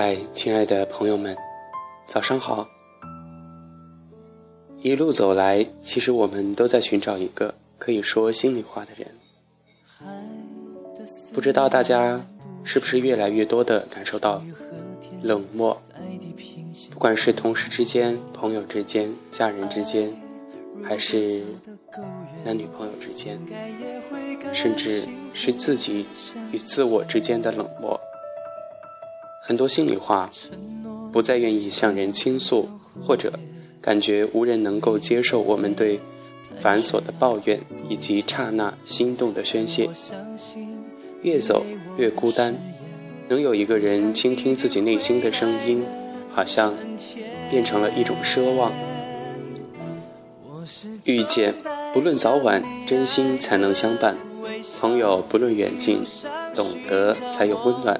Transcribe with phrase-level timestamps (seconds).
[0.00, 1.36] 嗨，亲爱的朋友们，
[2.06, 2.68] 早上好。
[4.80, 9.08] 一路走来，其实我们都在寻找一个可以说心里话的人。
[11.32, 12.24] 不知道大家
[12.62, 14.40] 是不是越来越多的感受到
[15.20, 15.76] 冷漠？
[16.92, 20.08] 不管是同事之间、朋友之间、家人之间，
[20.84, 21.42] 还是
[22.44, 23.36] 男女朋友之间，
[24.52, 26.06] 甚至是自己
[26.52, 28.00] 与自我之间的冷漠。
[29.48, 30.30] 很多心里话，
[31.10, 32.68] 不再愿意向人倾诉，
[33.02, 33.32] 或者
[33.80, 35.98] 感觉无人能够接受我们对
[36.60, 37.58] 繁琐的抱怨
[37.88, 39.88] 以及刹那心动的宣泄。
[41.22, 41.64] 越走
[41.96, 42.54] 越孤单，
[43.28, 45.82] 能有一个人倾听自己内心的声音，
[46.30, 46.74] 好像
[47.48, 48.70] 变成了一种奢望。
[51.04, 51.54] 遇见，
[51.94, 54.14] 不论早晚，真心才能相伴；
[54.78, 56.04] 朋友，不论远近，
[56.54, 57.98] 懂得才有温暖。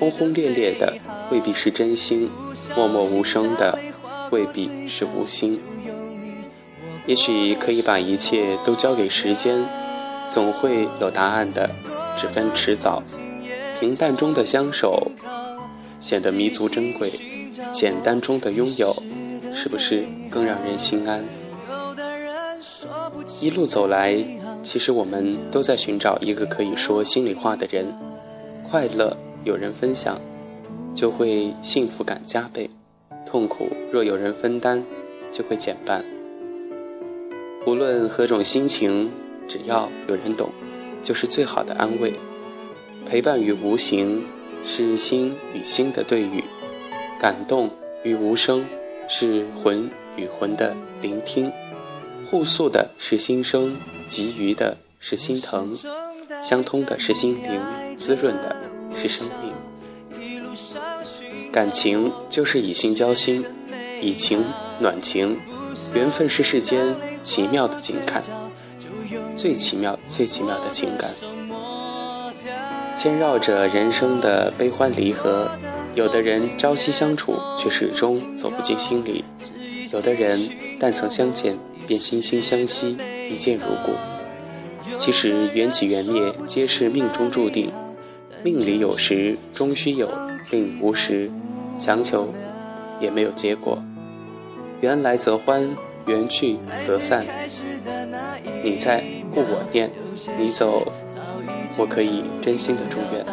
[0.00, 0.96] 轰轰烈烈的
[1.30, 2.30] 未必是真心，
[2.74, 3.78] 默默无声的
[4.30, 5.60] 未必是无心。
[7.04, 9.62] 也许可以把一切都交给时间，
[10.30, 11.70] 总会有答案的，
[12.16, 13.02] 只分迟早。
[13.78, 15.10] 平淡中的相守
[15.98, 17.12] 显得弥足珍贵，
[17.70, 18.96] 简单中的拥有
[19.52, 21.22] 是不是更让人心安？
[23.42, 24.16] 一路走来，
[24.62, 27.86] 其实我们都在寻找一个可以说心里话的人，
[28.62, 29.14] 快乐。
[29.44, 30.20] 有人分享，
[30.94, 32.68] 就会幸福感加倍；
[33.24, 34.82] 痛苦若有人分担，
[35.32, 36.04] 就会减半。
[37.66, 39.10] 无论何种心情，
[39.48, 40.50] 只要有人懂，
[41.02, 42.12] 就是最好的安慰。
[43.06, 44.22] 陪伴与无形，
[44.64, 46.42] 是心与心的对语；
[47.18, 47.70] 感动
[48.02, 48.64] 与无声，
[49.08, 51.50] 是魂与魂的聆听。
[52.26, 53.74] 互诉的是心声，
[54.06, 55.74] 给予的是心疼，
[56.42, 57.60] 相通的是心灵，
[57.96, 58.69] 滋润的。
[59.00, 59.52] 是生命，
[61.50, 63.44] 感情就是以心交心，
[64.02, 64.44] 以情
[64.78, 65.38] 暖情，
[65.94, 68.22] 缘分是世间奇妙的情感，
[69.34, 71.10] 最奇妙、最奇妙的情感。
[72.94, 75.50] 牵绕着人生的悲欢离合，
[75.94, 79.24] 有的人朝夕相处，却始终走不进心里；
[79.94, 81.56] 有的人但曾相见，
[81.86, 82.98] 便心心相惜，
[83.30, 83.92] 一见如故。
[84.98, 87.72] 其实缘起缘灭，皆是命中注定。
[88.42, 90.08] 命里有时终须有，
[90.50, 91.30] 命无时
[91.78, 92.32] 强求
[93.00, 93.82] 也没有结果。
[94.80, 96.56] 缘来则欢，缘去
[96.86, 97.26] 则散。
[98.62, 99.88] 你在，故我念；
[100.38, 100.90] 你走，
[101.76, 103.24] 我可以真心的祝愿。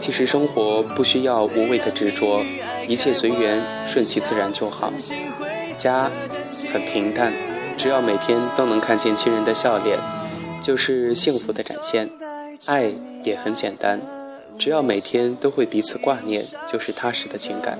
[0.00, 2.42] 其实生活不需要无谓的执着，
[2.88, 4.92] 一切随缘，顺其自然就好。
[5.78, 6.10] 家
[6.72, 7.32] 很平淡，
[7.76, 9.96] 只要每天都能看见亲人的笑脸，
[10.60, 12.10] 就是幸福的展现。
[12.66, 12.92] 爱
[13.24, 14.00] 也很简单，
[14.56, 17.76] 只要每天都会彼此挂念，就是踏实的情感。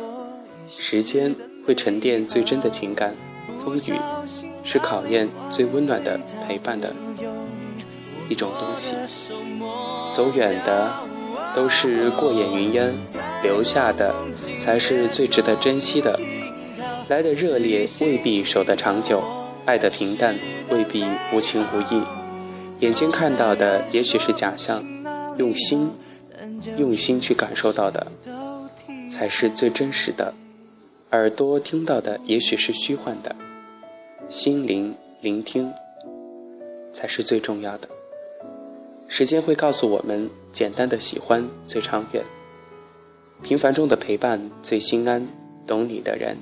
[0.68, 1.34] 时间
[1.64, 3.14] 会沉淀最真的情感，
[3.60, 3.94] 风雨
[4.64, 6.92] 是考验最温暖的陪伴的
[8.28, 8.94] 一种东西。
[10.12, 10.90] 走远的
[11.54, 12.92] 都是过眼云烟，
[13.42, 14.12] 留下的
[14.58, 16.18] 才是最值得珍惜的。
[17.08, 19.22] 来的热烈未必守得长久，
[19.64, 20.36] 爱的平淡
[20.70, 22.02] 未必无情无义。
[22.82, 24.84] 眼睛看到的也许是假象，
[25.38, 25.88] 用心，
[26.76, 28.04] 用心去感受到的，
[29.08, 30.34] 才是最真实的。
[31.12, 33.36] 耳朵听到的也许是虚幻的，
[34.28, 35.72] 心灵聆听，
[36.92, 37.88] 才是最重要的。
[39.06, 42.24] 时间会告诉我们，简单的喜欢最长远，
[43.44, 45.24] 平凡中的陪伴最心安，
[45.68, 46.36] 懂你的人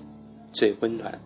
[0.55, 1.21] 最温暖。